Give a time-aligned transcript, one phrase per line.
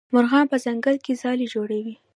[0.15, 1.95] مرغان په ځنګل کې ځالې جوړوي.